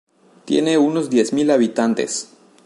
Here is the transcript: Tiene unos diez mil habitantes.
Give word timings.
Tiene 0.45 0.79
unos 0.79 1.11
diez 1.11 1.31
mil 1.31 1.51
habitantes. 1.51 2.31